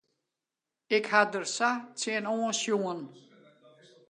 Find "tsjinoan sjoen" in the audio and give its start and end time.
1.97-2.99